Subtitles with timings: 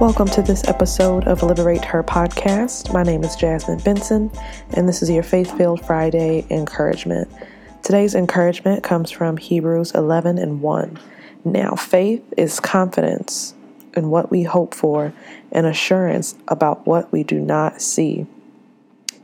[0.00, 2.90] Welcome to this episode of Liberate Her podcast.
[2.90, 4.30] My name is Jasmine Benson,
[4.72, 7.30] and this is your Faith Filled Friday encouragement.
[7.82, 10.98] Today's encouragement comes from Hebrews 11 and 1.
[11.44, 13.52] Now, faith is confidence
[13.94, 15.12] in what we hope for
[15.52, 18.24] and assurance about what we do not see.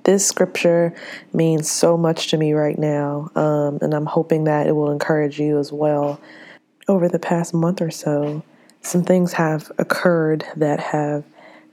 [0.04, 0.94] This scripture
[1.32, 5.40] means so much to me right now, um, and I'm hoping that it will encourage
[5.40, 6.20] you as well.
[6.86, 8.42] Over the past month or so,
[8.82, 11.24] some things have occurred that have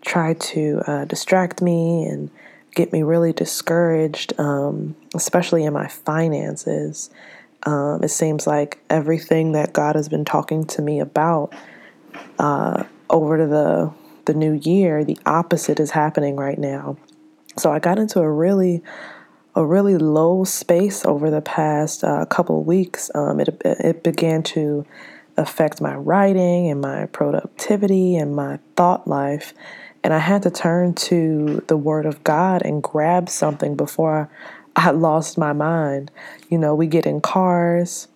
[0.01, 2.29] tried to uh, distract me and
[2.75, 7.09] get me really discouraged, um, especially in my finances.
[7.63, 11.53] Um, it seems like everything that God has been talking to me about
[12.39, 13.91] uh, over the
[14.25, 16.97] the new year, the opposite is happening right now.
[17.57, 18.81] So I got into a really
[19.55, 23.11] a really low space over the past uh, couple weeks.
[23.13, 24.85] Um, it it began to
[25.37, 29.53] affect my writing and my productivity and my thought life.
[30.03, 34.29] And I had to turn to the Word of God and grab something before
[34.75, 36.11] I lost my mind.
[36.49, 38.07] You know, we get in cars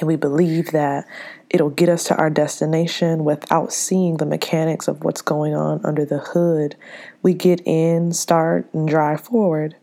[0.00, 1.06] and we believe that
[1.50, 6.04] it'll get us to our destination without seeing the mechanics of what's going on under
[6.04, 6.76] the hood.
[7.22, 9.76] We get in, start, and drive forward.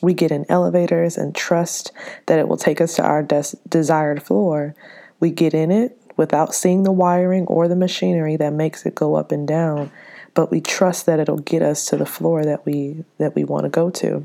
[0.00, 1.90] We get in elevators and trust
[2.26, 4.74] that it will take us to our des- desired floor.
[5.18, 9.16] We get in it, without seeing the wiring or the machinery that makes it go
[9.16, 9.90] up and down
[10.36, 13.64] but we trust that it'll get us to the floor that we that we want
[13.64, 14.16] to go to.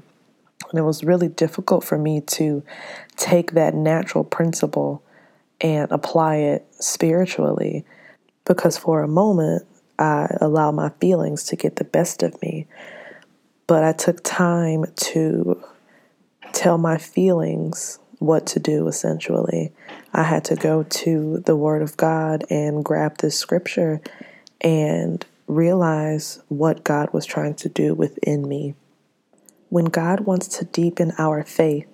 [0.70, 2.64] And it was really difficult for me to
[3.16, 5.02] take that natural principle
[5.62, 7.86] and apply it spiritually
[8.46, 9.64] because for a moment
[9.98, 12.68] I allowed my feelings to get the best of me.
[13.66, 15.64] But I took time to
[16.52, 19.72] tell my feelings what to do essentially.
[20.14, 24.00] I had to go to the Word of God and grab this scripture
[24.62, 28.76] and realize what God was trying to do within me.
[29.70, 31.88] When God wants to deepen our faith,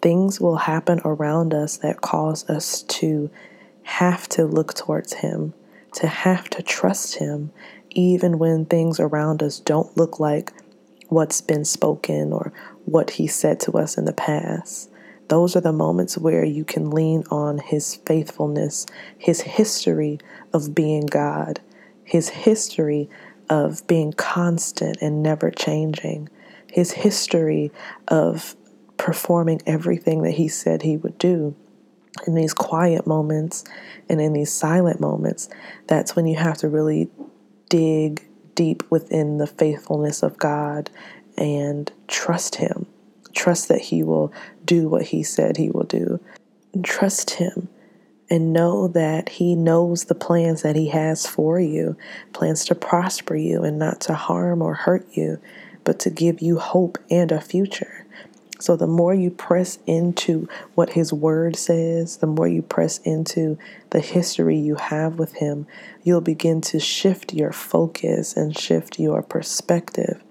[0.00, 3.28] things will happen around us that cause us to
[3.82, 5.54] have to look towards Him,
[5.94, 7.50] to have to trust Him,
[7.90, 10.52] even when things around us don't look like
[11.08, 12.52] what's been spoken or
[12.84, 14.88] what He said to us in the past.
[15.28, 18.86] Those are the moments where you can lean on His faithfulness,
[19.16, 20.18] His history
[20.52, 21.60] of being God,
[22.04, 23.08] His history
[23.48, 26.28] of being constant and never changing,
[26.70, 27.72] His history
[28.08, 28.54] of
[28.96, 31.54] performing everything that He said He would do.
[32.26, 33.64] In these quiet moments
[34.08, 35.48] and in these silent moments,
[35.88, 37.08] that's when you have to really
[37.68, 38.24] dig
[38.54, 40.90] deep within the faithfulness of God
[41.36, 42.86] and trust Him
[43.34, 44.32] Trust that He will
[44.64, 46.20] do what He said He will do.
[46.72, 47.68] And Trust Him
[48.30, 51.96] and know that He knows the plans that He has for you
[52.32, 55.38] plans to prosper you and not to harm or hurt you,
[55.84, 58.04] but to give you hope and a future.
[58.60, 63.58] So, the more you press into what His Word says, the more you press into
[63.90, 65.66] the history you have with Him,
[66.02, 70.22] you'll begin to shift your focus and shift your perspective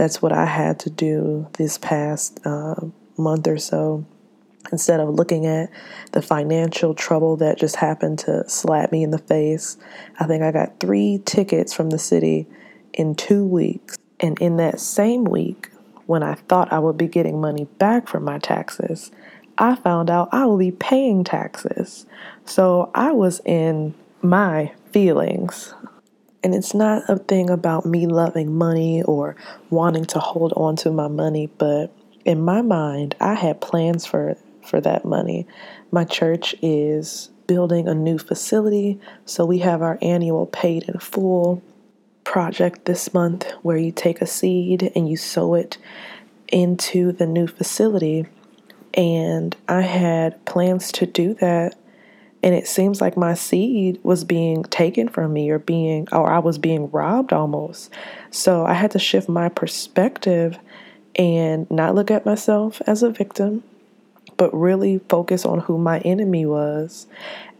[0.00, 2.74] that's what I had to do this past uh,
[3.18, 4.06] month or so.
[4.72, 5.68] Instead of looking at
[6.12, 9.76] the financial trouble that just happened to slap me in the face,
[10.18, 12.46] I think I got three tickets from the city
[12.94, 13.98] in two weeks.
[14.18, 15.70] And in that same week,
[16.06, 19.10] when I thought I would be getting money back from my taxes,
[19.58, 22.06] I found out I will be paying taxes.
[22.46, 25.74] So I was in my feelings.
[26.42, 29.36] And it's not a thing about me loving money or
[29.68, 31.92] wanting to hold on to my money, but
[32.24, 35.46] in my mind, I had plans for for that money.
[35.90, 41.62] My church is building a new facility, so we have our annual paid in full
[42.24, 45.78] project this month where you take a seed and you sow it
[46.48, 48.26] into the new facility.
[48.94, 51.76] And I had plans to do that
[52.42, 56.38] and it seems like my seed was being taken from me or being or I
[56.38, 57.90] was being robbed almost.
[58.30, 60.58] So I had to shift my perspective
[61.16, 63.62] and not look at myself as a victim,
[64.36, 67.06] but really focus on who my enemy was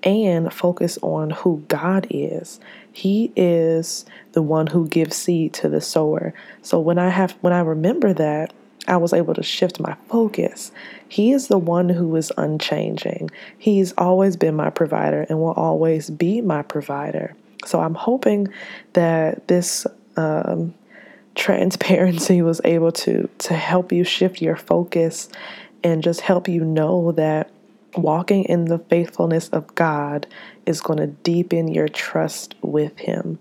[0.03, 2.59] and focus on who God is.
[2.91, 6.33] He is the one who gives seed to the sower.
[6.63, 8.55] So when I have when I remember that,
[8.89, 10.73] I was able to shift my focus.
[11.09, 13.31] He is the one who is unchanging.
[13.59, 17.35] He's always been my provider and will always be my provider.
[17.67, 18.49] So I'm hoping
[18.95, 19.87] that this
[20.17, 20.75] um,
[21.35, 25.29] transparency was able to to help you shift your focus
[25.83, 27.51] and just help you know that
[27.97, 30.27] walking in the faithfulness of God
[30.67, 33.39] is going to deepen your trust with Him.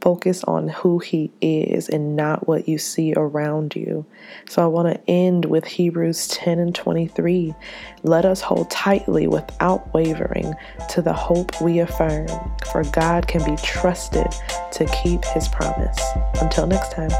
[0.00, 4.04] Focus on who He is and not what you see around you.
[4.48, 7.54] So I want to end with Hebrews 10 and 23.
[8.02, 10.54] Let us hold tightly without wavering
[10.90, 12.28] to the hope we affirm,
[12.72, 14.26] for God can be trusted
[14.72, 15.98] to keep His promise.
[16.40, 17.10] Until next time.